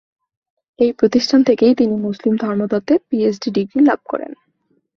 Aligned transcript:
এই 0.79 0.91
প্রতিষ্ঠান 0.93 1.39
থেকেই 1.43 1.73
তিনি 1.75 1.95
মুসলিম 1.97 2.33
ধর্মতত্ত্বে 2.35 2.95
পিএইচডি 3.07 3.49
ডিগ্রি 3.51 3.79
লাভ 3.85 3.99
করেন। 4.09 4.31